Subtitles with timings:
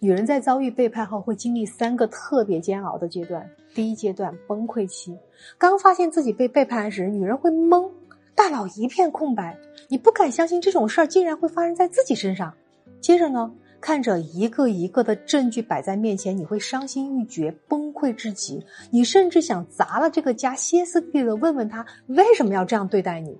[0.00, 3.50] 女人在遭遇背叛后，会经历三个特别煎熬的阶段。
[3.74, 5.18] 第一阶段崩溃期，
[5.58, 7.90] 刚发现自己被背叛时，女人会懵，
[8.34, 9.58] 大脑一片空白，
[9.88, 12.54] 你不敢相信这种事儿竟然会发生在自己身上。
[13.00, 23.36] 接着呢，看着一个一个的证据摆在面前，你会伤心欲绝，崩溃至极，你甚至想砸了这个家，歇斯底里的问问他为什么要这样对待你。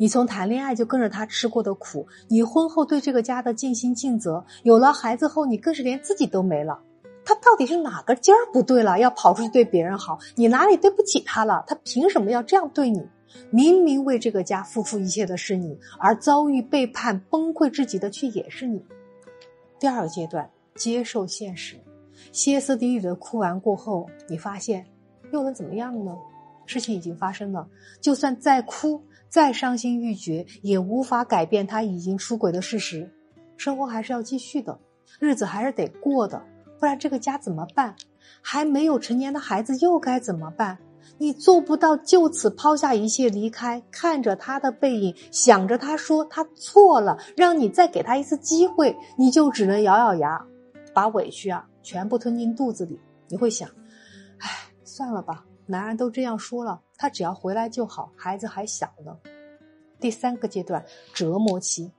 [0.00, 6.80] 你从谈恋爱就跟着他吃过的苦，你婚后对这个家的尽心尽责，有了孩子后，你更是连自己都没了。
[7.22, 8.98] 他到底是哪个劲儿不对了？
[8.98, 10.18] 要跑出去对别人好？
[10.36, 11.62] 你哪里对不起他了？
[11.66, 13.06] 他凭什么要这样对你？
[13.50, 18.82] 明明为这个家付出一切的是你，而遭遇背叛崩溃至极的却也是你。
[19.78, 21.76] 第二个阶段，接受现实，
[22.32, 24.86] 歇斯底里的哭完过后，你发现
[25.30, 26.16] 又能怎么样呢？
[26.70, 27.68] 事情已经发生了，
[28.00, 29.04] 就算再哭。
[29.28, 33.08] 再伤心欲绝，也无法改变他已经出轨的事实。
[33.56, 34.80] 生活还是要继续的，
[35.20, 36.42] 日子还是得过的，
[36.80, 37.94] 不然这个家怎么办？
[38.42, 40.78] 还没有成年的孩子又该怎么办？
[41.16, 50.44] 你做不到就此抛下一切离开，看着他的背影，想着他说他错了，让你再给他一次机会，你就只能咬咬牙，
[50.92, 52.98] 把委屈啊全部吞进肚子里。
[53.28, 53.68] 你会想，
[54.38, 54.48] 唉，
[54.82, 55.44] 算了吧。
[55.70, 59.16] 男人都这样说了，他只要回来就好，孩子还小呢。
[60.00, 61.92] 第三个阶段折磨期，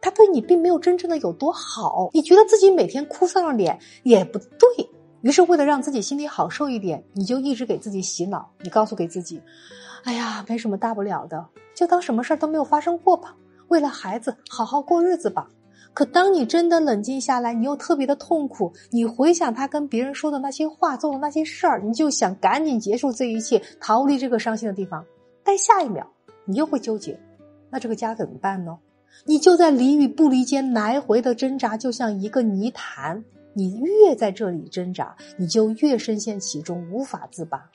[0.00, 4.88] 他对你并没有真正的有多好，你觉得自己每天哭丧着脸也不对
[5.20, 9.42] 于是，为了让自己心里好受一点，你就一直给自己洗脑，你告诉给自己，
[10.04, 13.36] 哎呀，没什么大不了的，就当什么事儿都没有发生过吧，
[13.68, 15.46] 为了孩子好好过日子吧。
[15.92, 18.72] 可当你真的冷静下来，你又特别的痛苦。
[18.90, 25.04] 你回想他跟别人说的那些话，做的那些事儿，你就想赶紧结束这一切，逃离这个伤心的地方。
[25.42, 26.06] 但下一秒，
[26.44, 27.18] 你又会纠结，
[27.70, 28.78] 那这个家怎么办呢？
[29.24, 33.24] 你就在离与不离间来回的挣扎，就像一个泥潭。
[33.52, 37.68] 你越在这里挣扎，你就越深陷其中，无法自拔。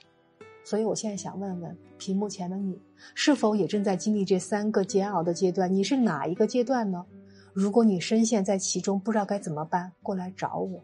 [0.64, 2.80] 所以我现在想问问屏幕前的你，
[3.14, 5.72] 是否也正在经历这三个煎熬的阶段？
[5.72, 7.06] 你是哪一个阶段呢？
[7.56, 10.84] 如果你深陷在其中，不知道该怎么办，过来找我。